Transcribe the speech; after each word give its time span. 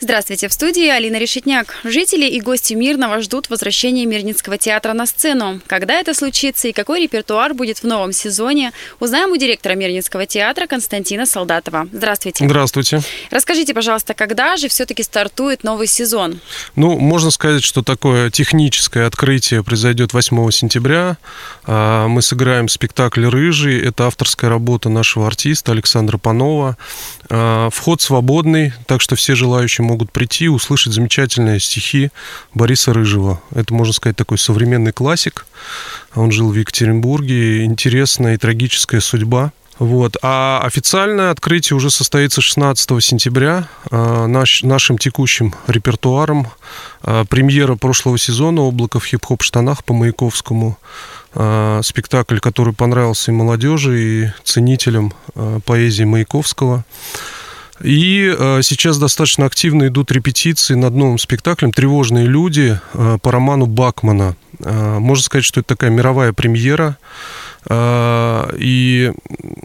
Здравствуйте, 0.00 0.46
в 0.46 0.52
студии 0.52 0.86
Алина 0.86 1.16
Решетняк. 1.16 1.74
Жители 1.82 2.24
и 2.24 2.40
гости 2.40 2.72
Мирного 2.72 3.20
ждут 3.20 3.50
возвращения 3.50 4.06
Мирницкого 4.06 4.56
театра 4.56 4.92
на 4.92 5.06
сцену. 5.06 5.60
Когда 5.66 5.94
это 5.94 6.14
случится 6.14 6.68
и 6.68 6.72
какой 6.72 7.02
репертуар 7.02 7.52
будет 7.52 7.78
в 7.78 7.84
новом 7.84 8.12
сезоне, 8.12 8.70
узнаем 9.00 9.32
у 9.32 9.36
директора 9.36 9.74
Мирницкого 9.74 10.24
театра 10.24 10.68
Константина 10.68 11.26
Солдатова. 11.26 11.88
Здравствуйте. 11.92 12.44
Здравствуйте. 12.44 13.02
Расскажите, 13.32 13.74
пожалуйста, 13.74 14.14
когда 14.14 14.56
же 14.56 14.68
все-таки 14.68 15.02
стартует 15.02 15.64
новый 15.64 15.88
сезон? 15.88 16.38
Ну, 16.76 16.96
можно 16.96 17.32
сказать, 17.32 17.64
что 17.64 17.82
такое 17.82 18.30
техническое 18.30 19.04
открытие 19.04 19.64
произойдет 19.64 20.12
8 20.12 20.52
сентября. 20.52 21.16
А, 21.64 22.06
мы 22.06 22.22
сыграем 22.22 22.68
спектакль 22.68 23.26
«Рыжий». 23.26 23.84
Это 23.84 24.06
авторская 24.06 24.48
работа 24.48 24.90
нашего 24.90 25.26
артиста 25.26 25.72
Александра 25.72 26.18
Панова. 26.18 26.76
А, 27.28 27.68
вход 27.70 28.00
свободный, 28.00 28.74
так 28.86 29.00
что 29.00 29.16
все 29.16 29.34
желающие 29.34 29.87
могут 29.88 30.12
прийти, 30.12 30.48
услышать 30.48 30.92
замечательные 30.92 31.58
стихи 31.60 32.10
Бориса 32.52 32.92
Рыжего. 32.92 33.40
Это, 33.54 33.72
можно 33.72 33.94
сказать, 33.94 34.16
такой 34.16 34.38
современный 34.38 34.92
классик. 34.92 35.46
Он 36.14 36.30
жил 36.30 36.50
в 36.50 36.54
Екатеринбурге. 36.54 37.64
Интересная 37.64 38.34
и 38.34 38.36
трагическая 38.36 39.00
судьба. 39.00 39.52
Вот. 39.78 40.16
А 40.22 40.60
официальное 40.64 41.30
открытие 41.30 41.76
уже 41.76 41.90
состоится 41.90 42.40
16 42.40 43.02
сентября 43.02 43.68
э, 43.90 44.26
наш, 44.26 44.62
нашим 44.62 44.98
текущим 44.98 45.54
репертуаром. 45.68 46.48
Э, 47.02 47.24
премьера 47.28 47.76
прошлого 47.76 48.18
сезона 48.18 48.62
«Облако 48.62 48.98
в 48.98 49.04
хип-хоп 49.06 49.42
штанах» 49.42 49.84
по 49.84 49.94
Маяковскому. 49.94 50.78
Э, 51.34 51.80
спектакль, 51.84 52.38
который 52.38 52.74
понравился 52.74 53.30
и 53.30 53.34
молодежи, 53.34 54.00
и 54.00 54.32
ценителям 54.44 55.14
поэзии 55.64 56.04
Маяковского. 56.04 56.84
И 57.82 58.34
э, 58.36 58.60
сейчас 58.62 58.98
достаточно 58.98 59.46
активно 59.46 59.88
идут 59.88 60.10
репетиции 60.10 60.74
над 60.74 60.94
новым 60.94 61.18
спектаклем 61.18 61.72
«Тревожные 61.72 62.26
люди» 62.26 62.80
э, 62.94 63.18
по 63.22 63.32
роману 63.32 63.66
Бакмана. 63.66 64.36
Э, 64.60 64.98
можно 64.98 65.22
сказать, 65.22 65.44
что 65.44 65.60
это 65.60 65.68
такая 65.68 65.90
мировая 65.90 66.32
премьера. 66.32 66.98
И 67.70 69.12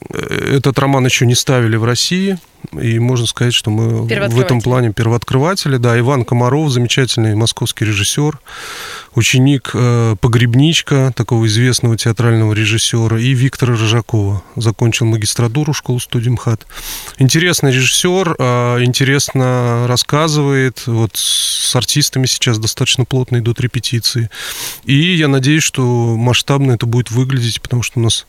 этот 0.10 0.78
роман 0.78 1.06
еще 1.06 1.26
не 1.26 1.36
ставили 1.36 1.78
в 1.78 1.86
России– 1.86 2.38
и 2.72 3.00
можно 3.00 3.28
сказать, 3.28 3.54
что 3.54 3.70
мы 3.70 4.04
в 4.04 4.40
этом 4.40 4.62
плане 4.62 4.94
первооткрыватели. 4.94 5.78
Да, 5.78 5.98
Иван 6.00 6.26
Комаров, 6.26 6.72
замечательный 6.72 7.36
московский 7.36 7.86
режиссер, 7.86 8.40
ученик 9.16 9.72
э, 9.74 10.16
Погребничка, 10.20 11.12
такого 11.16 11.46
известного 11.48 11.98
театрального 11.98 12.54
режиссера, 12.54 13.20
и 13.20 13.34
Виктора 13.34 13.74
Рожакова. 13.76 14.44
Закончил 14.56 15.06
магистратуру 15.06 15.74
школу 15.74 16.00
студии 16.00 16.30
МХАТ. 16.30 16.66
Интересный 17.18 17.72
режиссер, 17.72 18.36
э, 18.38 18.84
интересно 18.84 19.86
рассказывает. 19.88 20.84
Вот 20.86 21.12
с 21.16 21.76
артистами 21.76 22.26
сейчас 22.26 22.60
достаточно 22.60 23.06
плотно 23.06 23.38
идут 23.38 23.60
репетиции. 23.60 24.30
И 24.86 25.16
я 25.16 25.28
надеюсь, 25.28 25.64
что 25.64 26.16
масштабно 26.18 26.74
это 26.74 26.86
будет 26.86 27.12
выглядеть, 27.12 27.62
потому 27.62 27.84
что 27.84 28.00
у 28.00 28.04
нас 28.04 28.26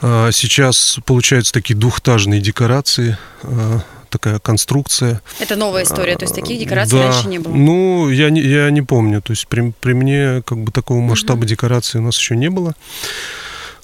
сейчас 0.00 0.98
получаются 1.06 1.52
такие 1.52 1.74
двухтажные 1.76 2.40
декорации, 2.40 3.16
а, 3.42 3.80
такая 4.10 4.38
конструкция. 4.38 5.20
Это 5.40 5.56
новая 5.56 5.82
история, 5.82 6.16
то 6.16 6.24
есть 6.24 6.34
таких 6.34 6.58
декораций 6.58 6.98
да. 6.98 7.08
раньше 7.08 7.28
не 7.28 7.38
было? 7.38 7.52
Ну, 7.52 8.10
я 8.10 8.30
не, 8.30 8.40
я 8.40 8.70
не 8.70 8.82
помню, 8.82 9.20
то 9.20 9.32
есть 9.32 9.48
при, 9.48 9.72
при 9.80 9.92
мне 9.92 10.42
как 10.46 10.58
бы 10.58 10.70
такого 10.70 11.00
масштаба 11.00 11.40
угу. 11.40 11.46
декорации 11.46 11.98
у 11.98 12.02
нас 12.02 12.18
еще 12.18 12.36
не 12.36 12.48
было. 12.48 12.74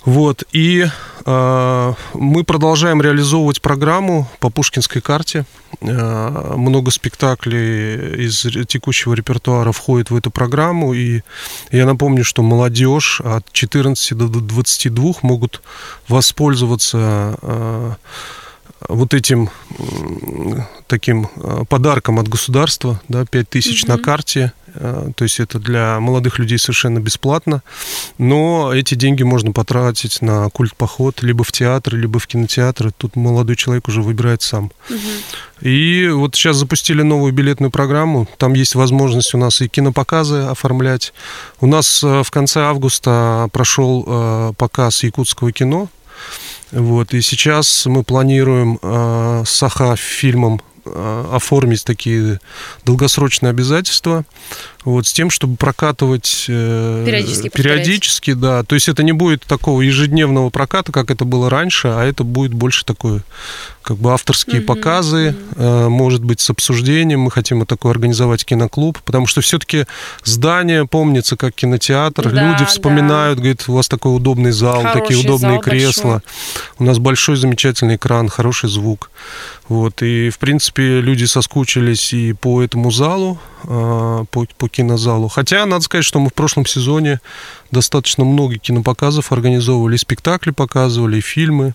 Вот, 0.05 0.45
и 0.53 0.87
э, 1.27 1.95
мы 2.15 2.45
продолжаем 2.45 3.03
реализовывать 3.03 3.61
программу 3.61 4.27
по 4.39 4.49
Пушкинской 4.49 5.03
карте. 5.03 5.45
Э, 5.83 6.55
много 6.57 6.91
спектаклей 6.91 8.27
из 8.27 8.47
текущего 8.67 9.13
репертуара 9.13 9.73
входит 9.73 10.11
в 10.11 10.17
эту 10.17 10.31
программу. 10.31 10.95
И 10.95 11.21
я 11.71 11.85
напомню, 11.85 12.25
что 12.25 12.43
молодежь 12.43 13.21
от 13.21 13.45
14 13.53 14.17
до 14.17 14.29
22 14.29 15.13
могут 15.21 15.61
воспользоваться 16.09 17.39
э, 17.43 17.93
вот 18.89 19.15
этим 19.15 19.51
таким 20.87 21.29
подарком 21.69 22.19
от 22.19 22.29
государства, 22.29 23.01
да, 23.09 23.25
5 23.25 23.49
тысяч 23.49 23.85
угу. 23.85 23.93
на 23.93 23.99
карте 23.99 24.53
Э, 24.75 25.11
то 25.15 25.25
есть 25.25 25.41
это 25.41 25.59
для 25.59 26.01
молодых 26.01 26.39
людей 26.39 26.59
совершенно 26.59 26.99
бесплатно, 26.99 27.63
но 28.19 28.73
эти 28.75 28.95
деньги 28.95 29.23
можно 29.23 29.53
потратить 29.53 30.23
на 30.23 30.49
культ-поход 30.51 31.23
либо 31.23 31.45
в 31.45 31.53
театр, 31.53 31.97
либо 31.97 32.19
в 32.19 32.27
кинотеатр. 32.27 32.93
Тут 32.93 33.17
молодой 33.17 33.57
человек 33.57 33.89
уже 33.89 34.03
выбирает 34.03 34.43
сам. 34.43 34.73
Угу. 34.89 35.69
И 35.69 36.09
вот 36.09 36.35
сейчас 36.35 36.57
запустили 36.57 37.03
новую 37.03 37.33
билетную 37.33 37.71
программу. 37.71 38.29
Там 38.39 38.55
есть 38.55 38.75
возможность 38.75 39.35
у 39.35 39.39
нас 39.39 39.61
и 39.61 39.69
кинопоказы 39.69 40.39
оформлять. 40.39 41.13
У 41.61 41.67
нас 41.67 42.03
э, 42.03 42.23
в 42.23 42.31
конце 42.31 42.61
августа 42.61 43.49
прошел 43.53 44.05
э, 44.07 44.53
показ 44.57 45.03
якутского 45.03 45.53
кино. 45.53 45.89
Вот, 46.73 47.15
и 47.15 47.21
сейчас 47.21 47.87
мы 47.87 48.05
планируем 48.05 48.79
э, 48.81 49.43
с 49.45 49.51
Саха-фильмом 49.51 50.61
Э, 50.61 50.70
оформить 50.85 51.85
такие 51.85 52.41
долгосрочные 52.85 53.51
обязательства 53.51 54.25
вот, 54.85 55.07
с 55.07 55.13
тем, 55.13 55.29
чтобы 55.29 55.57
прокатывать 55.57 56.47
э, 56.49 57.05
периодически, 57.05 57.49
периодически 57.49 58.33
да. 58.33 58.63
То 58.63 58.75
есть 58.75 58.89
это 58.89 59.03
не 59.03 59.13
будет 59.13 59.43
такого 59.43 59.83
ежедневного 59.83 60.49
проката, 60.49 60.91
как 60.91 61.11
это 61.11 61.25
было 61.25 61.51
раньше, 61.51 61.89
а 61.89 62.05
это 62.05 62.25
будет 62.25 62.55
больше 62.55 62.87
такое, 62.87 63.23
как 63.83 63.99
бы 63.99 64.13
авторские 64.13 64.63
mm-hmm. 64.63 64.65
показы, 64.65 65.37
mm-hmm. 65.53 65.89
может 65.91 66.25
быть, 66.25 66.41
с 66.41 66.49
обсуждением. 66.49 67.21
Мы 67.21 67.31
хотим 67.31 67.59
вот 67.59 67.69
такой 67.69 67.91
организовать 67.91 68.45
киноклуб, 68.47 68.99
потому 69.05 69.27
что 69.27 69.43
все-таки 69.43 69.85
здание 70.25 70.87
помнится 70.87 71.37
как 71.37 71.55
кинотеатр. 71.55 72.31
Да, 72.31 72.53
Люди 72.53 72.65
вспоминают, 72.65 73.37
да. 73.37 73.43
говорят, 73.43 73.65
у 73.69 73.75
вас 73.75 73.87
такой 73.87 74.17
удобный 74.17 74.53
зал, 74.53 74.83
Хороший 74.83 75.01
такие 75.01 75.21
удобные 75.21 75.53
зал, 75.53 75.61
кресла. 75.61 76.11
Большой. 76.13 76.23
У 76.79 76.85
нас 76.85 76.99
большой 76.99 77.37
замечательный 77.37 77.97
экран, 77.97 78.29
хороший 78.29 78.71
звук. 78.71 79.11
Вот, 79.69 80.03
и, 80.03 80.31
в 80.31 80.39
принципе, 80.39 80.80
люди 80.83 81.25
соскучились 81.25 82.13
и 82.13 82.33
по 82.33 82.63
этому 82.63 82.91
залу, 82.91 83.39
а, 83.65 84.25
по, 84.31 84.47
по 84.59 84.69
кинозалу. 84.69 85.29
Хотя, 85.29 85.67
надо 85.67 85.85
сказать, 85.85 86.05
что 86.05 86.21
мы 86.21 86.31
в 86.31 86.35
прошлом 86.35 86.67
сезоне 86.67 87.21
достаточно 87.71 88.25
много 88.25 88.57
кинопоказов 88.59 89.33
организовывали, 89.33 89.97
спектакли 89.97 90.51
показывали, 90.51 91.21
фильмы. 91.21 91.75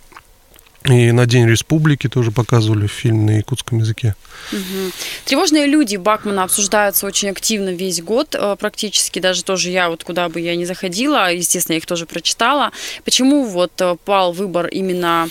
И 0.85 1.11
на 1.11 1.25
День 1.25 1.47
Республики 1.47 2.07
тоже 2.07 2.29
показывали 2.31 2.85
фильм 2.85 3.25
на 3.25 3.37
якутском 3.37 3.79
языке. 3.79 4.15
Угу. 4.51 4.91
Тревожные 5.25 5.65
люди 5.65 5.95
Бакмана 5.95 6.43
обсуждаются 6.43 7.07
очень 7.07 7.29
активно 7.29 7.69
весь 7.69 8.03
год, 8.03 8.35
э, 8.35 8.55
практически 8.59 9.17
даже 9.17 9.43
тоже 9.43 9.71
я 9.71 9.89
вот 9.89 10.03
куда 10.03 10.29
бы 10.29 10.39
я 10.39 10.55
ни 10.55 10.63
заходила, 10.63 11.33
естественно, 11.33 11.73
я 11.73 11.77
их 11.79 11.87
тоже 11.87 12.05
прочитала. 12.05 12.71
Почему 13.03 13.45
вот 13.45 13.71
э, 13.81 13.95
пал 14.05 14.31
выбор 14.31 14.67
именно 14.67 15.27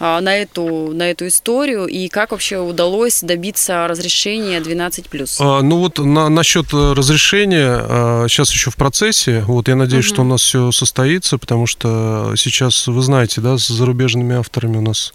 на 0.00 0.34
эту, 0.36 0.92
на 0.94 1.10
эту 1.10 1.28
историю 1.28 1.86
и 1.86 2.08
как 2.08 2.30
вообще 2.32 2.58
удалось 2.58 3.20
добиться 3.22 3.86
разрешения 3.86 4.58
12+. 4.60 5.36
А, 5.40 5.62
ну 5.62 5.78
вот 5.78 5.98
на, 5.98 6.28
насчет 6.28 6.72
э, 6.72 6.92
разрешения 6.92 7.68
а, 7.68 8.26
сейчас 8.28 8.50
еще 8.50 8.70
в 8.70 8.76
процессе. 8.76 9.44
Вот 9.46 9.68
я 9.68 9.76
надеюсь, 9.76 10.06
угу. 10.06 10.14
что 10.14 10.22
у 10.22 10.24
нас 10.24 10.42
все 10.42 10.72
состоится, 10.72 11.38
потому 11.38 11.66
что 11.66 12.32
сейчас, 12.36 12.86
вы 12.86 13.02
знаете, 13.02 13.40
да, 13.40 13.58
с 13.58 13.68
зарубежными 13.68 14.36
авторами 14.36 14.78
у 14.78 14.82
нас 14.82 15.12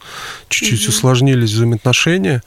чуть-чуть 0.50 0.84
угу. 0.84 0.90
усложнились 0.90 1.52
взаимоотношения. 1.52 2.44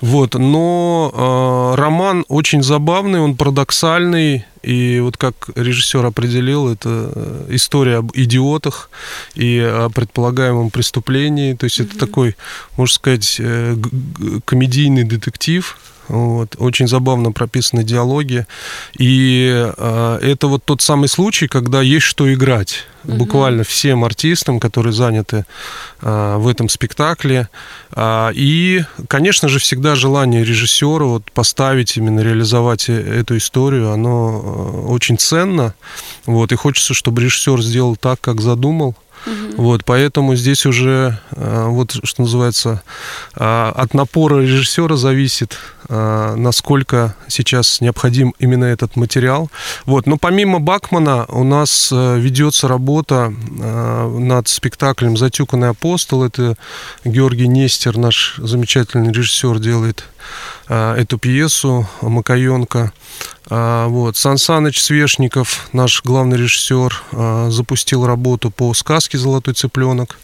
Вот, 0.00 0.34
но 0.34 1.12
а, 1.14 1.76
роман 1.76 2.24
очень 2.28 2.62
забавный, 2.62 3.20
он 3.20 3.36
парадоксальный, 3.36 4.46
и 4.62 5.00
вот 5.00 5.16
как 5.16 5.34
режиссер 5.54 6.04
определил, 6.04 6.68
это 6.68 7.12
э, 7.14 7.46
история 7.50 7.96
об 7.96 8.12
идиотах 8.14 8.90
и 9.34 9.58
о 9.58 9.88
предполагаемом 9.88 10.70
преступлении. 10.70 11.54
То 11.54 11.64
есть 11.64 11.80
mm-hmm. 11.80 11.88
это 11.90 11.98
такой, 11.98 12.36
можно 12.76 12.94
сказать, 12.94 13.36
э, 13.40 13.76
комедийный 14.44 15.04
детектив, 15.04 15.78
вот. 16.08 16.56
Очень 16.58 16.88
забавно 16.88 17.32
прописаны 17.32 17.84
диалоги. 17.84 18.46
И 18.98 19.50
э, 19.76 20.18
это 20.22 20.46
вот 20.48 20.64
тот 20.64 20.82
самый 20.82 21.08
случай, 21.08 21.48
когда 21.48 21.80
есть 21.80 22.06
что 22.06 22.32
играть. 22.32 22.84
Угу. 23.04 23.16
Буквально 23.16 23.64
всем 23.64 24.04
артистам, 24.04 24.60
которые 24.60 24.92
заняты 24.92 25.44
э, 26.00 26.36
в 26.38 26.48
этом 26.48 26.68
спектакле. 26.68 27.48
Э, 27.94 28.30
и, 28.34 28.84
конечно 29.08 29.48
же, 29.48 29.58
всегда 29.58 29.94
желание 29.94 30.44
режиссера 30.44 31.04
вот, 31.04 31.30
поставить, 31.32 31.96
именно 31.96 32.20
реализовать 32.20 32.88
э, 32.88 33.20
эту 33.20 33.36
историю, 33.36 33.92
оно 33.92 34.42
э, 34.42 34.86
очень 34.88 35.18
ценно. 35.18 35.74
Вот. 36.26 36.52
И 36.52 36.56
хочется, 36.56 36.94
чтобы 36.94 37.22
режиссер 37.22 37.62
сделал 37.62 37.96
так, 37.96 38.20
как 38.20 38.40
задумал. 38.40 38.96
Угу. 39.26 39.62
Вот, 39.62 39.84
поэтому 39.84 40.34
здесь 40.34 40.66
уже, 40.66 41.18
вот 41.66 41.92
что 42.04 42.22
называется, 42.22 42.82
э, 43.36 43.72
от 43.74 43.94
напора 43.94 44.40
режиссера 44.40 44.96
зависит, 44.96 45.58
э, 45.88 46.34
насколько 46.36 47.14
сейчас 47.28 47.80
необходим 47.80 48.34
именно 48.38 48.64
этот 48.64 48.96
материал. 48.96 49.50
Вот, 49.86 50.06
но 50.06 50.18
помимо 50.18 50.60
Бакмана 50.60 51.24
у 51.28 51.44
нас 51.44 51.90
ведется 51.90 52.68
работа 52.68 53.32
над 53.50 54.48
спектаклем 54.48 55.16
«Затюканный 55.16 55.70
апостол». 55.70 56.24
Это 56.24 56.56
Георгий 57.04 57.48
Нестер, 57.48 57.96
наш 57.98 58.34
замечательный 58.38 59.12
режиссер, 59.12 59.58
делает 59.58 60.04
эту 60.68 61.18
пьесу 61.18 61.88
Макаенко. 62.00 62.92
Вот. 63.48 64.16
Сан 64.16 64.38
Саныч 64.38 64.80
Свешников, 64.80 65.68
наш 65.72 66.02
главный 66.02 66.38
режиссер, 66.38 67.50
запустил 67.50 68.06
работу 68.06 68.50
по 68.50 68.72
сказке 68.72 69.18
«Золотой 69.18 69.54
цыпленок». 69.54 70.18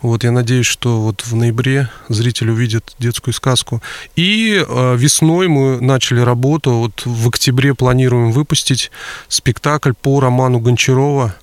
Вот, 0.00 0.24
я 0.24 0.30
надеюсь, 0.30 0.66
что 0.66 1.00
вот 1.00 1.22
в 1.26 1.34
ноябре 1.34 1.90
зритель 2.08 2.50
увидит 2.50 2.94
детскую 2.98 3.34
сказку. 3.34 3.82
И 4.16 4.64
весной 4.68 5.48
мы 5.48 5.80
начали 5.80 6.20
работу. 6.20 6.72
Вот 6.72 7.02
в 7.04 7.28
октябре 7.28 7.74
планируем 7.74 8.32
выпустить 8.32 8.90
спектакль 9.28 9.92
по 9.92 10.20
роману 10.20 10.60
Гончарова 10.60 11.34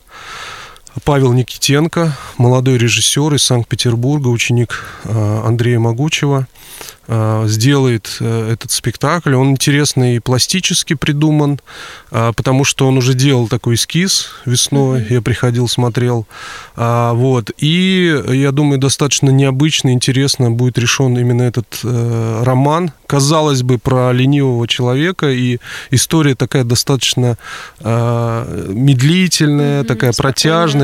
Павел 1.04 1.34
Никитенко, 1.34 2.18
молодой 2.38 2.78
режиссер 2.78 3.34
из 3.36 3.44
Санкт-Петербурга, 3.44 4.28
ученик 4.30 4.84
Андрея 5.06 5.80
Могучего. 5.80 6.48
Э, 7.10 7.46
сделает 7.48 8.18
э, 8.20 8.52
этот 8.52 8.72
спектакль. 8.72 9.34
Он 9.34 9.52
интересный 9.52 10.18
и 10.18 10.20
пластически 10.20 10.94
придуман, 10.94 11.62
э, 12.12 12.34
потому 12.36 12.66
что 12.66 12.86
он 12.86 12.98
уже 12.98 13.14
делал 13.14 13.48
такой 13.48 13.76
эскиз 13.76 14.32
весной, 14.44 15.00
mm-hmm. 15.00 15.14
я 15.14 15.22
приходил, 15.22 15.70
смотрел. 15.70 16.28
Вот. 16.76 17.52
И 17.58 18.24
я 18.28 18.52
думаю, 18.52 18.78
достаточно 18.78 19.30
необычно, 19.30 19.94
интересно 19.94 20.52
будет 20.52 20.78
решен 20.78 21.18
именно 21.18 21.44
этот 21.44 21.80
роман. 21.84 22.92
Казалось 23.08 23.64
бы, 23.64 23.80
про 23.80 24.12
ленивого 24.12 24.68
человека, 24.68 25.32
и 25.32 25.58
история 25.90 26.36
такая 26.36 26.64
достаточно 26.66 27.38
медлительная, 27.84 29.82
mm-hmm, 29.82 29.88
такая 29.88 30.12
спокойная. 30.12 30.34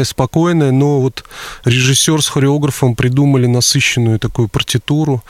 Протяжная, 0.04 0.06
спокойная, 0.06 0.72
но 0.72 1.00
вот 1.02 1.24
режиссер 1.66 2.22
с 2.22 2.30
хореографом 2.30 2.96
придумали 2.96 3.48
насыщенную 3.48 4.20
такую 4.20 4.48
партитуру. 4.48 5.22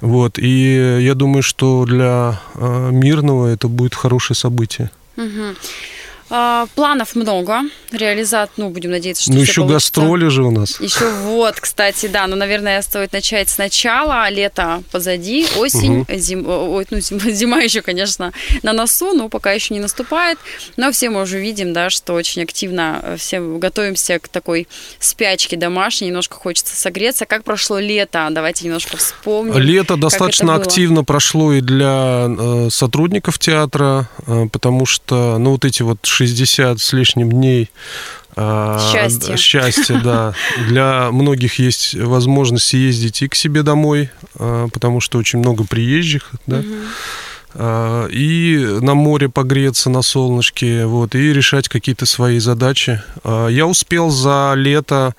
Вот. 0.00 0.38
И 0.38 1.00
я 1.00 1.14
думаю, 1.14 1.42
что 1.42 1.84
для 1.84 2.40
э, 2.54 2.90
мирного 2.92 3.48
это 3.48 3.68
будет 3.68 3.94
хорошее 3.94 4.36
событие. 4.36 4.90
Угу. 5.16 5.56
А, 6.30 6.66
планов 6.76 7.16
много. 7.16 7.62
Реализат, 7.90 8.52
ну, 8.56 8.70
будем 8.70 8.92
надеяться, 8.92 9.24
что 9.24 9.32
Ну, 9.32 9.40
еще 9.40 9.62
получится. 9.62 9.74
гастроли 9.74 10.28
же 10.28 10.44
у 10.44 10.50
нас. 10.52 10.80
Еще 10.80 11.10
вот, 11.24 11.58
кстати, 11.58 12.06
да. 12.06 12.28
Ну, 12.28 12.36
наверное, 12.36 12.80
стоит 12.82 13.12
начать 13.12 13.48
сначала. 13.48 14.28
Лето 14.30 14.82
позади, 14.92 15.46
осень, 15.56 16.00
угу. 16.00 16.14
зим, 16.14 16.48
ой, 16.48 16.86
ну, 16.90 17.00
зима, 17.00 17.30
зима 17.30 17.60
еще, 17.60 17.82
конечно, 17.82 18.32
на 18.62 18.72
носу, 18.72 19.12
но 19.12 19.28
пока 19.28 19.52
еще 19.52 19.74
не 19.74 19.80
наступает. 19.80 20.38
Но 20.76 20.92
все 20.92 21.10
мы 21.10 21.22
уже 21.22 21.40
видим, 21.40 21.72
да, 21.72 21.90
что 21.90 22.12
очень 22.14 22.42
активно 22.42 23.00
э, 23.02 23.16
все 23.16 23.40
готовимся 23.40 24.20
к 24.20 24.28
такой 24.28 24.68
спячке 25.00 25.56
домашней. 25.56 26.08
Немножко 26.08 26.36
хочется 26.36 26.76
согреться. 26.76 27.26
Как 27.26 27.42
прошло 27.42 27.80
лето? 27.80 28.28
Давайте 28.30 28.66
немножко 28.66 28.96
вспомним. 28.96 29.58
Лето 29.58 29.96
достаточно 29.96 30.54
активно 30.54 31.02
прошло 31.02 31.52
и 31.52 31.60
для 31.60 32.26
э, 32.28 32.68
сотрудников 32.70 33.40
театра, 33.40 34.08
э, 34.26 34.46
потому 34.52 34.86
что, 34.86 35.38
ну, 35.38 35.52
вот 35.52 35.64
эти 35.64 35.82
вот 35.82 35.98
60 36.26 36.80
с 36.80 36.92
лишним 36.92 37.30
дней 37.30 37.70
а, 38.36 38.78
Счастье. 38.92 39.36
Счастье, 39.36 40.00
да. 40.04 40.34
Для 40.68 41.10
многих 41.10 41.58
есть 41.58 41.94
возможность 41.94 42.66
съездить 42.66 43.22
и 43.22 43.28
к 43.28 43.34
себе 43.34 43.62
домой, 43.62 44.10
а, 44.38 44.68
потому 44.68 45.00
что 45.00 45.18
очень 45.18 45.38
много 45.38 45.64
приезжих, 45.64 46.30
да. 46.46 46.58
Угу. 46.58 48.08
И 48.12 48.78
на 48.80 48.94
море 48.94 49.28
погреться 49.28 49.90
на 49.90 50.02
солнышке, 50.02 50.86
вот, 50.86 51.16
и 51.16 51.32
решать 51.32 51.68
какие-то 51.68 52.06
свои 52.06 52.38
задачи. 52.38 53.02
Я 53.24 53.66
успел 53.66 54.10
за 54.10 54.52
лето 54.54 55.16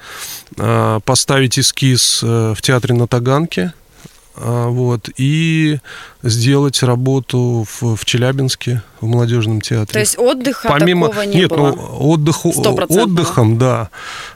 поставить 1.03 1.59
эскиз 1.59 2.21
э, 2.23 2.53
в 2.55 2.61
театре 2.61 2.95
на 2.95 3.07
Таганке, 3.07 3.73
а, 3.73 3.80
вот, 4.35 5.09
и 5.17 5.79
сделать 6.23 6.81
работу 6.83 7.65
в, 7.67 7.95
в 7.95 8.05
Челябинске, 8.05 8.81
в 9.01 9.05
молодежном 9.05 9.61
театре. 9.61 9.93
То 9.93 9.99
есть 9.99 10.17
отдыха 10.17 10.69
Помимо, 10.69 11.09
такого 11.09 11.25
не 11.25 11.35
нет, 11.35 11.49
было? 11.49 11.75
Ну, 11.75 12.13
отдыху, 12.13 12.51
отдыхом, 12.51 13.57
да. 13.57 13.89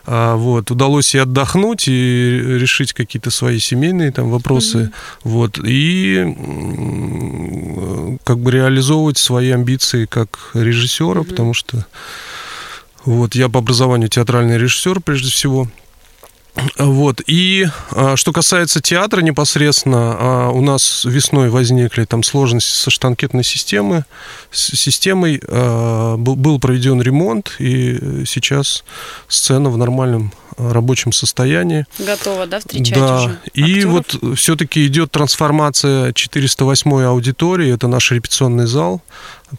А, 0.04 0.36
вот, 0.36 0.70
удалось 0.70 1.14
и 1.14 1.18
отдохнуть, 1.18 1.88
и 1.88 2.58
решить 2.58 2.92
какие-то 2.92 3.30
свои 3.30 3.58
семейные 3.58 4.12
там 4.12 4.30
вопросы, 4.30 4.78
mm-hmm. 4.78 4.92
вот, 5.24 5.58
и 5.64 6.36
как 8.24 8.38
бы 8.38 8.50
реализовывать 8.50 9.18
свои 9.18 9.50
амбиции 9.50 10.06
как 10.06 10.50
режиссера, 10.54 11.20
mm-hmm. 11.20 11.24
потому 11.24 11.54
что 11.54 11.86
вот, 13.04 13.34
я 13.34 13.48
по 13.48 13.60
образованию 13.60 14.08
театральный 14.08 14.58
режиссер, 14.58 15.00
прежде 15.00 15.30
всего. 15.30 15.68
Вот. 16.78 17.20
И 17.26 17.66
а, 17.90 18.16
что 18.16 18.32
касается 18.32 18.80
театра 18.80 19.20
непосредственно, 19.20 20.16
а, 20.18 20.50
у 20.50 20.60
нас 20.60 21.04
весной 21.04 21.50
возникли 21.50 22.04
там 22.04 22.22
сложности 22.22 22.70
со 22.70 22.90
штанкетной 22.90 23.44
системой. 23.44 24.02
С 24.50 24.76
системой 24.76 25.40
а, 25.48 26.16
был, 26.16 26.58
проведен 26.58 27.00
ремонт, 27.00 27.56
и 27.58 28.24
сейчас 28.26 28.84
сцена 29.28 29.70
в 29.70 29.76
нормальном 29.76 30.32
рабочем 30.56 31.12
состоянии. 31.12 31.84
Готова, 31.98 32.46
да, 32.46 32.60
встречать 32.60 32.94
да. 32.94 33.16
уже 33.16 33.38
И 33.54 33.84
вот 33.84 34.18
все-таки 34.36 34.86
идет 34.86 35.10
трансформация 35.12 36.12
408 36.12 37.04
аудитории, 37.04 37.72
это 37.72 37.88
наш 37.88 38.10
репетиционный 38.10 38.66
зал, 38.66 39.02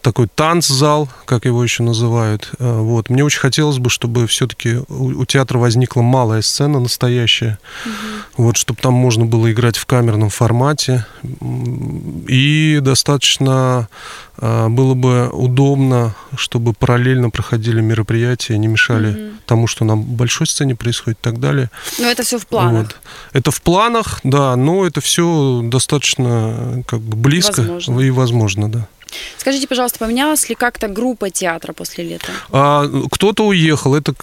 такой 0.01 0.27
танцзал, 0.27 1.09
как 1.25 1.45
его 1.45 1.63
еще 1.63 1.83
называют. 1.83 2.51
Э, 2.59 2.79
вот. 2.79 3.09
Мне 3.09 3.23
очень 3.23 3.39
хотелось 3.39 3.77
бы, 3.77 3.89
чтобы 3.89 4.27
все-таки 4.27 4.79
у, 4.89 5.25
театра 5.25 5.57
возникла 5.57 6.01
малая 6.01 6.41
сцена 6.41 6.79
настоящая, 6.79 7.57
угу. 7.85 8.43
вот, 8.43 8.57
чтобы 8.57 8.79
там 8.81 8.93
можно 8.93 9.25
было 9.25 9.51
играть 9.51 9.77
в 9.77 9.85
камерном 9.85 10.29
формате. 10.29 11.05
И 12.27 12.79
достаточно 12.81 13.87
э, 14.37 14.67
было 14.67 14.93
бы 14.93 15.29
удобно, 15.29 16.15
чтобы 16.35 16.73
параллельно 16.73 17.29
проходили 17.29 17.79
мероприятия, 17.79 18.57
не 18.57 18.67
мешали 18.67 19.11
угу. 19.11 19.37
тому, 19.45 19.67
что 19.67 19.85
на 19.85 19.95
большой 19.95 20.47
сцене 20.47 20.75
происходит 20.75 21.19
и 21.19 21.23
так 21.23 21.39
далее. 21.39 21.69
Но 21.97 22.07
это 22.07 22.23
все 22.23 22.37
в 22.37 22.47
планах. 22.47 22.87
Вот. 22.87 22.95
Это 23.33 23.51
в 23.51 23.61
планах, 23.61 24.19
да, 24.23 24.55
но 24.55 24.85
это 24.85 24.99
все 24.99 25.61
достаточно 25.63 26.83
как 26.87 26.99
бы 26.99 27.15
близко 27.15 27.61
возможно. 27.61 27.99
и 28.01 28.09
возможно, 28.09 28.71
да. 28.71 28.87
Скажите, 29.37 29.67
пожалуйста, 29.67 29.99
поменялась 29.99 30.49
ли 30.49 30.55
как-то 30.55 30.87
группа 30.87 31.29
театра 31.29 31.73
после 31.73 32.03
лета? 32.03 32.27
А, 32.51 32.87
кто-то 33.11 33.45
уехал, 33.47 33.95
это 33.95 34.13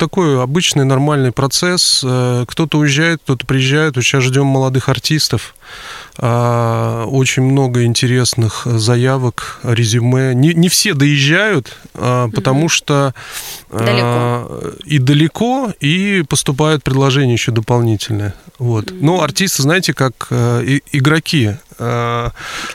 такой 0.00 0.42
обычный 0.42 0.84
нормальный 0.84 1.30
процесс. 1.30 2.00
Э, 2.02 2.44
кто-то 2.48 2.78
уезжает, 2.78 3.20
кто-то 3.22 3.44
приезжает. 3.44 3.96
Вот 3.96 4.02
сейчас 4.02 4.24
ждем 4.24 4.46
молодых 4.46 4.88
артистов. 4.88 5.54
А, 6.16 7.04
очень 7.04 7.42
много 7.42 7.84
интересных 7.84 8.62
заявок, 8.64 9.60
резюме. 9.62 10.34
Не, 10.34 10.54
не 10.54 10.68
все 10.68 10.94
доезжают, 10.94 11.76
а, 11.94 12.28
потому 12.30 12.62
угу. 12.62 12.68
что 12.70 13.14
далеко. 13.70 14.72
и 14.84 14.98
далеко, 14.98 15.72
и 15.80 16.24
поступают 16.28 16.82
предложения 16.82 17.34
еще 17.34 17.52
дополнительные. 17.52 18.32
Вот. 18.58 18.90
Угу. 18.90 19.04
Но 19.04 19.22
артисты, 19.22 19.62
знаете, 19.62 19.92
как 19.92 20.28
э, 20.30 20.80
игроки. 20.92 21.56
Э, 21.80 22.30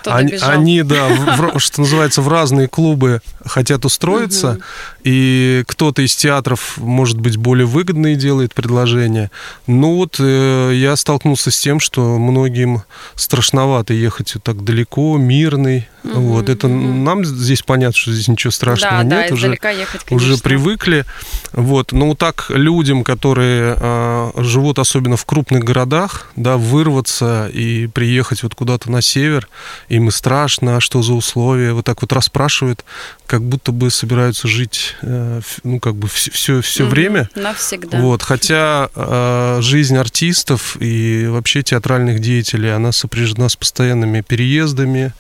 они, 0.06 0.34
они, 0.42 0.82
да, 0.84 1.08
в, 1.08 1.60
что 1.60 1.82
называется, 1.82 2.22
в 2.22 2.28
разные 2.28 2.68
клубы 2.68 3.22
хотят 3.46 3.86
устроиться, 3.86 4.52
угу. 4.52 4.62
и 5.04 5.64
кто-то 5.68 6.02
из 6.02 6.16
театров, 6.16 6.78
может 6.78 7.20
быть, 7.20 7.38
более 7.38 7.68
выгодные 7.68 8.16
делает 8.16 8.54
предложения. 8.54 9.30
Ну 9.68 9.96
вот 9.96 10.18
э, 10.20 10.72
я 10.74 10.96
столкнулся 10.96 11.52
с 11.52 11.58
тем, 11.58 11.80
что 11.80 12.18
многим 12.18 12.84
страшновато 13.16 13.94
ехать 13.94 14.36
так 14.44 14.64
далеко, 14.64 15.18
мирный. 15.18 15.88
Угу, 16.04 16.20
вот 16.20 16.50
это 16.50 16.68
угу. 16.68 16.76
нам 16.76 17.26
здесь 17.26 17.62
понятно, 17.62 17.98
что 17.98 18.12
здесь 18.12 18.28
ничего 18.28 18.52
страшного 18.52 19.04
да, 19.04 19.22
нет, 19.22 19.30
да, 19.30 19.34
уже 19.34 19.48
ехать, 19.50 20.12
уже 20.12 20.38
привыкли. 20.38 21.06
Вот, 21.52 21.92
но 21.92 22.08
вот 22.10 22.18
так 22.18 22.48
людям, 22.50 23.04
которые 23.04 23.76
э, 23.80 24.32
живут 24.38 24.80
особенно 24.80 25.18
в 25.18 25.26
крупных 25.26 25.64
городах, 25.64 26.28
да, 26.36 26.58
вырваться 26.58 27.50
и 27.52 27.88
приехать 27.88 28.44
вот 28.44 28.56
куда-то 28.56 28.92
на 28.96 29.02
север, 29.02 29.48
им 29.90 30.08
и 30.08 30.12
страшно, 30.12 30.78
а 30.78 30.80
что 30.80 31.02
за 31.02 31.14
условия, 31.14 31.74
вот 31.74 31.86
так 31.86 32.02
вот 32.02 32.14
расспрашивают, 32.14 32.86
как 33.28 33.42
будто 33.42 33.72
бы 33.72 33.92
собираются 33.92 34.48
жить, 34.48 34.96
э, 35.02 35.42
ну 35.64 35.80
как 35.80 35.96
бы 35.96 36.08
все 36.08 36.62
все 36.62 36.84
угу, 36.84 36.92
время. 36.92 37.30
Навсегда. 37.36 38.00
Вот, 38.00 38.24
хотя 38.24 38.90
э, 38.96 39.60
жизнь 39.62 39.98
артистов 39.98 40.78
и 40.80 41.28
вообще 41.28 41.62
театральных 41.64 42.20
деятелей, 42.20 42.74
она 42.74 42.92
сопряжена 42.92 43.50
с 43.50 43.56
постоянными 43.56 44.22
переездами. 44.22 45.14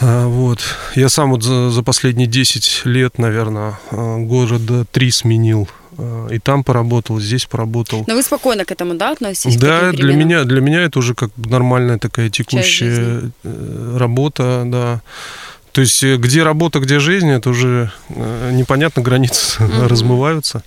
А, 0.00 0.26
вот. 0.26 0.60
Я 0.94 1.08
сам 1.08 1.30
вот 1.30 1.42
за, 1.42 1.70
за 1.70 1.82
последние 1.82 2.26
10 2.26 2.82
лет, 2.84 3.18
наверное, 3.18 3.78
а, 3.90 4.18
города 4.18 4.84
три 4.90 5.10
сменил 5.10 5.68
э, 5.68 5.83
и 6.30 6.38
там 6.38 6.64
поработал, 6.64 7.20
здесь 7.20 7.46
поработал. 7.46 8.04
Но 8.06 8.14
вы 8.14 8.22
спокойно 8.22 8.64
к 8.64 8.72
этому, 8.72 8.94
да, 8.94 9.12
относитесь? 9.12 9.56
Да, 9.56 9.92
для 9.92 10.14
меня, 10.14 10.44
для 10.44 10.60
меня 10.60 10.82
это 10.82 10.98
уже 10.98 11.14
как 11.14 11.30
нормальная 11.36 11.98
такая 11.98 12.30
текущая 12.30 13.30
э, 13.42 13.96
работа, 13.98 14.62
да. 14.66 15.02
То 15.72 15.80
есть 15.80 16.04
где 16.04 16.44
работа, 16.44 16.78
где 16.78 17.00
жизнь, 17.00 17.28
это 17.30 17.50
уже 17.50 17.90
непонятно, 18.08 19.02
границы 19.02 19.60
mm-hmm. 19.60 19.86
размываются. 19.88 20.62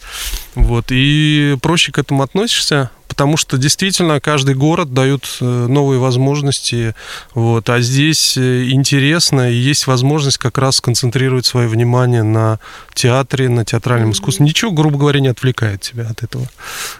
Вот. 0.55 0.87
И 0.89 1.57
проще 1.61 1.91
к 1.91 1.97
этому 1.97 2.23
относишься 2.23 2.91
потому 3.17 3.35
что 3.35 3.57
действительно 3.57 4.21
каждый 4.21 4.53
город 4.53 4.93
дает 4.93 5.39
э, 5.41 5.43
новые 5.43 5.99
возможности, 5.99 6.93
вот, 7.33 7.67
а 7.67 7.81
здесь 7.81 8.37
э, 8.37 8.69
интересно, 8.69 9.51
и 9.51 9.55
есть 9.55 9.87
возможность 9.87 10.37
как 10.37 10.59
раз 10.59 10.75
сконцентрировать 10.75 11.47
свое 11.47 11.67
внимание 11.67 12.21
на 12.21 12.59
театре, 12.93 13.49
на 13.49 13.65
театральном 13.65 14.11
искусстве. 14.11 14.45
Ничего, 14.45 14.69
грубо 14.71 14.99
говоря, 14.99 15.19
не 15.19 15.29
отвлекает 15.29 15.81
тебя 15.81 16.07
от 16.07 16.21
этого. 16.21 16.47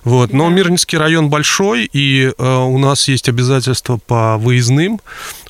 Вот. 0.04 0.34
Но 0.34 0.50
Мирнинский 0.50 0.98
район 0.98 1.30
большой, 1.30 1.88
и 1.94 2.32
э, 2.36 2.58
у 2.64 2.80
нас 2.80 3.08
есть 3.08 3.30
обязательства 3.30 4.00
по 4.04 4.38
выездным. 4.38 5.00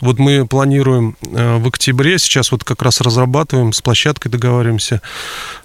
Вот 0.02 0.20
мы 0.20 0.46
планируем 0.46 1.16
э, 1.22 1.60
в 1.60 1.68
октябре, 1.70 2.20
сейчас 2.20 2.52
вот 2.52 2.66
как 2.66 2.82
раз 2.82 3.00
разрабатываем, 3.00 3.72
с 3.72 3.82
площадкой 3.82 4.28
договариваемся, 4.28 5.02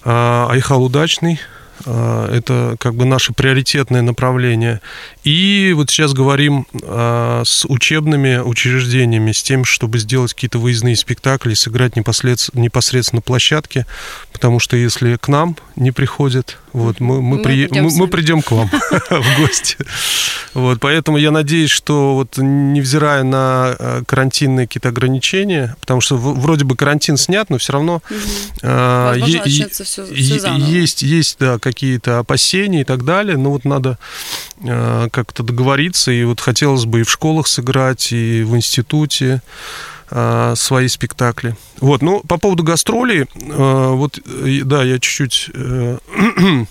э, 0.04 0.46
Айхал 0.48 0.84
Удачный, 0.84 1.40
это 1.80 2.76
как 2.78 2.94
бы 2.94 3.04
наше 3.04 3.32
приоритетное 3.32 4.02
направление. 4.02 4.80
И 5.24 5.72
вот 5.74 5.90
сейчас 5.90 6.12
говорим 6.12 6.66
а, 6.82 7.42
с 7.44 7.64
учебными 7.66 8.38
учреждениями, 8.38 9.32
с 9.32 9.42
тем, 9.42 9.64
чтобы 9.64 9.98
сделать 9.98 10.34
какие-то 10.34 10.58
выездные 10.58 10.96
спектакли, 10.96 11.54
сыграть 11.54 11.96
непосредственно, 11.96 12.62
непосредственно 12.62 13.18
на 13.18 13.22
площадке, 13.22 13.86
потому 14.32 14.58
что 14.60 14.76
если 14.76 15.16
к 15.16 15.28
нам 15.28 15.56
не 15.76 15.92
приходят, 15.92 16.58
вот, 16.72 17.00
мы, 17.00 17.20
мы, 17.20 17.36
мы, 17.36 17.42
при, 17.42 17.66
придем, 17.66 17.84
мы, 17.84 17.90
мы 17.96 18.08
придем 18.08 18.42
к 18.42 18.50
вам 18.50 18.68
в 19.10 19.40
гости. 19.40 19.76
Вот, 20.54 20.80
поэтому 20.80 21.18
я 21.18 21.30
надеюсь, 21.30 21.70
что 21.70 22.14
вот 22.14 22.36
невзирая 22.38 23.22
на 23.22 23.76
а, 23.78 24.02
карантинные 24.06 24.66
какие-то 24.66 24.88
ограничения, 24.88 25.76
потому 25.80 26.00
что 26.00 26.16
вроде 26.16 26.64
бы 26.64 26.76
карантин 26.76 27.16
снят, 27.16 27.50
но 27.50 27.58
все 27.58 27.72
равно 27.74 28.02
есть, 30.56 31.02
есть, 31.02 31.36
да, 31.38 31.58
какие-то 31.58 32.18
опасения 32.18 32.82
и 32.82 32.84
так 32.84 33.04
далее, 33.04 33.36
но 33.36 33.50
вот 33.50 33.64
надо 33.64 33.98
э, 34.62 35.08
как-то 35.10 35.42
договориться, 35.42 36.10
и 36.10 36.24
вот 36.24 36.40
хотелось 36.40 36.84
бы 36.84 37.00
и 37.00 37.02
в 37.04 37.10
школах 37.10 37.46
сыграть, 37.46 38.12
и 38.12 38.42
в 38.42 38.56
институте. 38.56 39.42
э, 39.44 39.91
свои 40.56 40.88
спектакли. 40.88 41.56
Вот, 41.80 42.02
ну, 42.02 42.20
по 42.28 42.38
поводу 42.38 42.62
гастролей, 42.62 43.22
э, 43.22 43.26
вот, 43.34 44.18
да, 44.64 44.84
я 44.84 44.98
чуть-чуть 44.98 45.50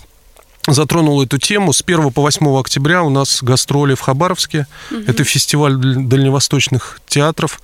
затронул 0.68 1.22
эту 1.22 1.38
тему. 1.38 1.72
С 1.72 1.82
1 1.82 2.12
по 2.12 2.22
8 2.22 2.58
октября 2.58 3.02
у 3.02 3.10
нас 3.10 3.42
гастроли 3.42 3.94
в 3.94 4.00
Хабаровске. 4.00 4.66
Угу. 4.90 5.00
Это 5.06 5.24
фестиваль 5.24 5.76
дальневосточных 5.76 7.00
театров. 7.06 7.60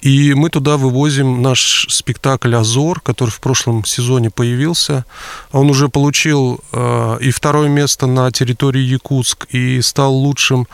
И 0.00 0.32
мы 0.34 0.48
туда 0.48 0.76
вывозим 0.76 1.42
наш 1.42 1.86
спектакль 1.90 2.54
«Азор», 2.54 3.00
который 3.00 3.30
в 3.30 3.40
прошлом 3.40 3.84
сезоне 3.84 4.30
появился. 4.30 5.04
Он 5.52 5.68
уже 5.68 5.88
получил 5.88 6.60
э, 6.72 7.18
и 7.20 7.30
второе 7.30 7.68
место 7.68 8.06
на 8.06 8.30
территории 8.32 8.80
Якутск, 8.82 9.46
и 9.50 9.82
стал 9.82 10.14
лучшим 10.14 10.66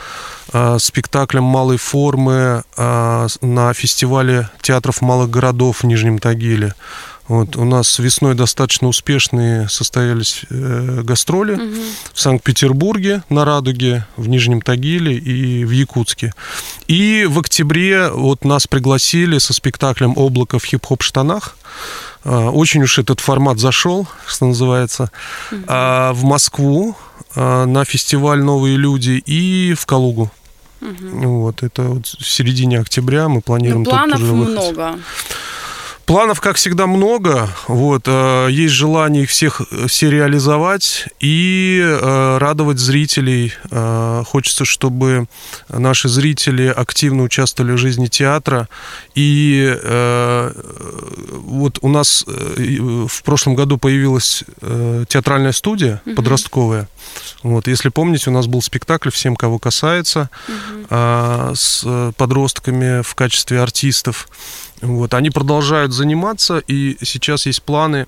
э, 0.52 0.78
спектаклем 0.78 1.42
малой 1.42 1.78
формы 1.78 2.62
э, 2.76 3.26
на 3.40 3.74
фестивале 3.74 4.48
театров 4.60 5.00
малых 5.00 5.30
городов 5.30 5.82
в 5.82 5.86
Нижнем 5.86 6.18
Тагиле. 6.18 6.74
Вот, 7.26 7.56
у 7.56 7.64
нас 7.64 7.98
весной 7.98 8.34
достаточно 8.34 8.86
успешные 8.88 9.68
состоялись 9.68 10.42
э, 10.50 11.00
гастроли 11.02 11.54
угу. 11.54 11.80
в 12.12 12.20
Санкт-Петербурге, 12.20 13.22
на 13.30 13.46
Радуге, 13.46 14.06
в 14.16 14.28
Нижнем 14.28 14.60
Тагиле 14.60 15.16
и 15.16 15.64
в 15.64 15.70
Якутске. 15.70 16.34
И 16.86 17.26
в 17.26 17.38
октябре 17.38 18.10
вот 18.10 18.44
нас 18.44 18.66
пригласили 18.66 19.38
со 19.38 19.54
спектаклем 19.54 20.12
«Облако 20.16 20.58
в 20.58 20.64
хип-хоп 20.64 21.02
штанах». 21.02 21.56
Э, 22.24 22.48
очень 22.48 22.82
уж 22.82 22.98
этот 22.98 23.20
формат 23.20 23.58
зашел, 23.58 24.06
что 24.26 24.44
называется, 24.46 25.10
угу. 25.50 25.62
в 25.66 26.24
Москву 26.24 26.94
э, 27.34 27.64
на 27.64 27.86
фестиваль 27.86 28.42
«Новые 28.42 28.76
люди» 28.76 29.22
и 29.24 29.72
в 29.72 29.86
Калугу. 29.86 30.30
Угу. 30.82 31.40
Вот, 31.40 31.62
это 31.62 31.82
вот 31.84 32.06
в 32.06 32.26
середине 32.26 32.80
октября 32.80 33.28
мы 33.28 33.40
планируем... 33.40 33.84
Ну, 33.84 33.90
планов 33.90 34.20
много. 34.20 34.98
Планов, 36.06 36.42
как 36.42 36.56
всегда, 36.56 36.86
много. 36.86 37.48
Вот, 37.66 38.02
э, 38.06 38.48
есть 38.50 38.74
желание 38.74 39.22
их 39.22 39.30
всех 39.30 39.62
все 39.86 40.10
реализовать 40.10 41.08
и 41.18 41.80
э, 41.82 42.38
радовать 42.38 42.78
зрителей. 42.78 43.54
Э, 43.70 44.22
хочется, 44.26 44.66
чтобы 44.66 45.26
наши 45.70 46.10
зрители 46.10 46.66
активно 46.66 47.22
участвовали 47.22 47.72
в 47.72 47.78
жизни 47.78 48.06
театра. 48.06 48.68
И 49.14 49.78
вот 51.30 51.78
у 51.80 51.88
нас 51.88 52.24
в 52.26 53.22
прошлом 53.22 53.54
году 53.54 53.78
появилась 53.78 54.44
театральная 55.08 55.52
студия 55.52 56.02
угу. 56.04 56.16
подростковая. 56.16 56.88
Вот, 57.42 57.66
если 57.66 57.88
помните, 57.88 58.30
у 58.30 58.32
нас 58.32 58.46
был 58.46 58.60
спектакль 58.62 59.10
«Всем, 59.10 59.36
кого 59.36 59.58
касается» 59.58 60.28
угу. 60.48 61.54
с 61.54 62.12
подростками 62.16 63.02
в 63.02 63.14
качестве 63.14 63.60
артистов. 63.60 64.28
Вот, 64.80 65.14
они 65.14 65.30
продолжают 65.30 65.92
заниматься, 65.92 66.58
и 66.58 66.96
сейчас 67.02 67.46
есть 67.46 67.62
планы 67.62 68.06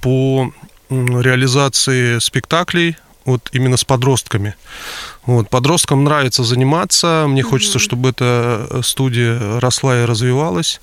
по 0.00 0.52
реализации 0.88 2.18
спектаклей 2.18 2.96
вот 3.24 3.48
именно 3.52 3.76
с 3.76 3.84
подростками. 3.84 4.54
Вот, 5.24 5.48
подросткам 5.48 6.02
нравится 6.02 6.42
заниматься, 6.42 7.26
мне 7.28 7.42
mm-hmm. 7.42 7.44
хочется, 7.44 7.78
чтобы 7.78 8.08
эта 8.08 8.80
студия 8.82 9.60
росла 9.60 10.02
и 10.02 10.04
развивалась. 10.04 10.80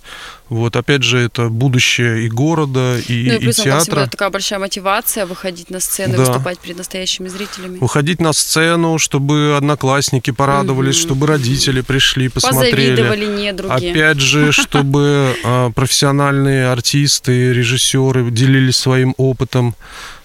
Вот, 0.47 0.77
опять 0.77 1.03
же, 1.03 1.19
это 1.19 1.49
будущее 1.49 2.25
и 2.25 2.29
города, 2.29 2.97
и, 3.07 3.27
ну, 3.27 3.33
и, 3.35 3.39
плюс, 3.39 3.59
и 3.59 3.63
театра. 3.63 4.07
такая 4.07 4.29
большая 4.29 4.59
мотивация 4.59 5.25
выходить 5.25 5.69
на 5.69 5.81
сцену 5.81 6.15
да. 6.15 6.19
выступать 6.23 6.57
перед 6.59 6.77
настоящими 6.77 7.27
зрителями. 7.27 7.79
Выходить 7.79 8.21
на 8.21 8.31
сцену, 8.31 8.97
чтобы 8.97 9.55
одноклассники 9.57 10.31
порадовались, 10.31 10.95
mm-hmm. 10.95 11.01
чтобы 11.01 11.27
родители 11.27 11.81
пришли, 11.81 12.29
посмотрели. 12.29 12.91
Позавидовали 12.91 13.25
недруги. 13.25 13.89
Опять 13.89 14.19
же, 14.19 14.51
чтобы 14.53 15.35
а, 15.43 15.69
профессиональные 15.71 16.71
артисты, 16.71 17.51
режиссеры 17.51 18.31
делились 18.31 18.77
своим 18.77 19.13
опытом. 19.17 19.75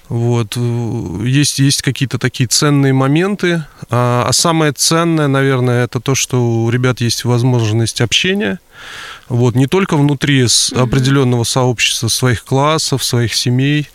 Вот. 0.08 0.56
Есть, 0.56 1.58
есть 1.58 1.82
какие-то 1.82 2.18
такие 2.18 2.46
ценные 2.46 2.92
моменты. 2.92 3.64
А, 3.90 4.26
а 4.28 4.32
самое 4.32 4.72
ценное, 4.72 5.28
наверное, 5.28 5.84
это 5.84 6.00
то, 6.00 6.14
что 6.14 6.64
у 6.64 6.70
ребят 6.70 7.00
есть 7.00 7.24
возможность 7.24 8.00
общения. 8.00 8.60
Вот. 9.28 9.54
Не 9.54 9.66
только 9.66 9.96
внутри 9.96 10.46
с 10.46 10.72
определенного 10.72 11.44
сообщества, 11.44 12.08
своих 12.08 12.44
классов, 12.44 13.02
своих 13.02 13.34
семей, 13.34 13.88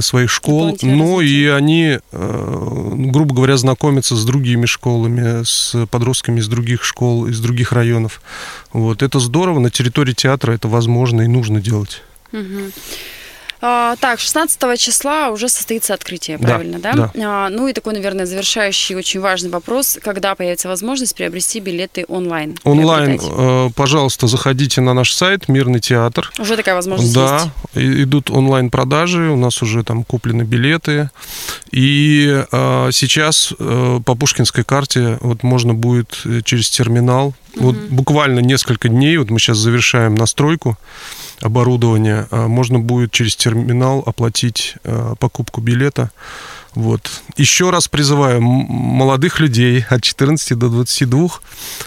своих 0.00 0.30
школ, 0.30 0.76
но 0.82 1.20
и 1.20 1.46
они, 1.46 1.98
э, 2.10 2.90
грубо 2.94 3.32
говоря, 3.32 3.56
знакомятся 3.56 4.16
с 4.16 4.24
другими 4.24 4.66
школами, 4.66 5.44
с 5.44 5.86
подростками 5.86 6.40
из 6.40 6.48
других 6.48 6.82
школ, 6.82 7.26
из 7.26 7.38
других 7.38 7.70
районов. 7.70 8.20
Вот. 8.72 9.02
Это 9.02 9.20
здорово. 9.20 9.60
На 9.60 9.70
территории 9.70 10.14
театра 10.14 10.52
это 10.52 10.66
возможно 10.66 11.22
и 11.22 11.28
нужно 11.28 11.60
делать. 11.60 12.02
А, 13.66 13.96
так, 13.96 14.20
16 14.20 14.78
числа 14.78 15.30
уже 15.30 15.48
состоится 15.48 15.94
открытие, 15.94 16.36
правильно, 16.38 16.78
да? 16.78 16.92
да? 16.92 17.10
да. 17.14 17.46
А, 17.46 17.48
ну 17.48 17.66
и 17.66 17.72
такой, 17.72 17.94
наверное, 17.94 18.26
завершающий 18.26 18.94
очень 18.94 19.20
важный 19.20 19.48
вопрос, 19.48 19.98
когда 20.02 20.34
появится 20.34 20.68
возможность 20.68 21.14
приобрести 21.14 21.60
билеты 21.60 22.04
онлайн? 22.08 22.58
Онлайн, 22.64 23.18
э, 23.18 23.70
пожалуйста, 23.74 24.26
заходите 24.26 24.82
на 24.82 24.92
наш 24.92 25.14
сайт 25.14 25.48
Мирный 25.48 25.80
театр. 25.80 26.30
Уже 26.38 26.58
такая 26.58 26.74
возможность 26.74 27.14
да, 27.14 27.50
есть? 27.72 27.94
Да, 27.96 28.02
идут 28.02 28.30
онлайн-продажи, 28.30 29.30
у 29.30 29.36
нас 29.36 29.62
уже 29.62 29.82
там 29.82 30.04
куплены 30.04 30.42
билеты. 30.42 31.08
И 31.70 32.44
э, 32.52 32.88
сейчас 32.92 33.54
э, 33.58 34.00
по 34.04 34.14
Пушкинской 34.14 34.64
карте 34.64 35.16
вот 35.22 35.42
можно 35.42 35.72
будет 35.72 36.20
э, 36.26 36.42
через 36.44 36.68
терминал, 36.68 37.28
угу. 37.56 37.68
вот 37.68 37.76
буквально 37.76 38.40
несколько 38.40 38.90
дней, 38.90 39.16
вот 39.16 39.30
мы 39.30 39.38
сейчас 39.38 39.56
завершаем 39.56 40.16
настройку, 40.16 40.76
оборудования, 41.40 42.26
а, 42.30 42.48
можно 42.48 42.78
будет 42.78 43.12
через 43.12 43.36
терминал 43.36 44.02
оплатить 44.06 44.74
а, 44.84 45.14
покупку 45.16 45.60
билета. 45.60 46.10
Вот. 46.74 47.22
Еще 47.36 47.70
раз 47.70 47.86
призываю 47.86 48.40
молодых 48.40 49.38
людей 49.38 49.84
от 49.88 50.02
14 50.02 50.58
до 50.58 50.68
22, 50.68 51.28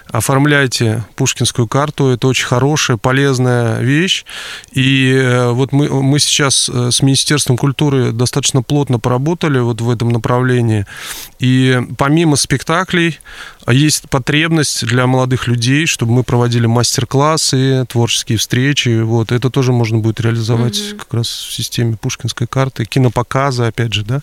оформляйте 0.07 1.03
пушкинскую 1.15 1.67
карту. 1.67 2.07
Это 2.07 2.27
очень 2.27 2.45
хорошая, 2.45 2.97
полезная 2.97 3.81
вещь. 3.81 4.25
И 4.71 5.11
э, 5.11 5.51
вот 5.51 5.73
мы, 5.73 5.89
мы 6.01 6.19
сейчас 6.19 6.69
э, 6.69 6.91
с 6.91 7.01
Министерством 7.01 7.57
культуры 7.57 8.13
достаточно 8.13 8.61
плотно 8.61 8.99
поработали 8.99 9.59
вот 9.59 9.81
в 9.81 9.89
этом 9.89 10.09
направлении. 10.09 10.85
И 11.39 11.79
помимо 11.97 12.37
спектаклей 12.37 13.19
есть 13.67 14.09
потребность 14.09 14.85
для 14.85 15.05
молодых 15.05 15.47
людей, 15.47 15.85
чтобы 15.85 16.13
мы 16.13 16.23
проводили 16.23 16.65
мастер-классы, 16.65 17.85
творческие 17.89 18.37
встречи. 18.37 19.01
Вот. 19.01 19.33
Это 19.33 19.49
тоже 19.49 19.73
можно 19.73 19.97
будет 19.97 20.21
реализовать 20.21 20.79
угу. 20.79 20.99
как 20.99 21.13
раз 21.13 21.27
в 21.27 21.53
системе 21.53 21.97
пушкинской 21.97 22.47
карты. 22.47 22.85
Кинопоказы, 22.85 23.63
опять 23.63 23.93
же, 23.93 24.05
да. 24.05 24.21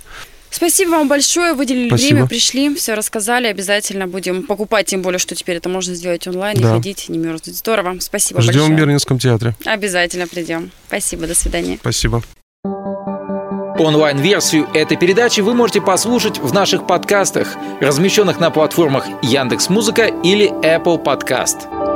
Спасибо 0.54 0.90
вам 0.90 1.08
большое, 1.08 1.52
выделили 1.54 1.88
Спасибо. 1.88 2.14
время, 2.14 2.28
пришли, 2.28 2.72
все 2.76 2.94
рассказали, 2.94 3.48
обязательно 3.48 4.06
будем 4.06 4.44
покупать, 4.44 4.86
тем 4.86 5.02
более, 5.02 5.18
что 5.18 5.34
теперь 5.34 5.56
это 5.56 5.68
можно 5.68 5.96
сделать 5.96 6.28
онлайн, 6.28 6.56
не 6.56 6.62
Да. 6.62 6.74
ходить, 6.74 7.08
не 7.08 7.18
мерзнуть. 7.18 7.56
Здорово, 7.56 7.96
спасибо 7.98 8.40
Ждем 8.40 8.52
в 8.52 8.56
большое. 8.58 8.78
Мирнинском 8.78 9.18
театре. 9.18 9.56
Обязательно 9.64 10.28
придем. 10.28 10.70
Спасибо, 10.86 11.26
до 11.26 11.34
свидания. 11.34 11.78
Спасибо. 11.80 12.22
Онлайн-версию 13.76 14.68
этой 14.72 14.96
передачи 14.96 15.40
вы 15.40 15.54
можете 15.54 15.80
послушать 15.80 16.38
в 16.38 16.54
наших 16.54 16.86
подкастах, 16.86 17.48
размещенных 17.80 18.38
на 18.38 18.50
платформах 18.50 19.06
Яндекс.Музыка 19.22 20.04
или 20.22 20.48
Apple 20.64 21.02
Podcast. 21.02 21.93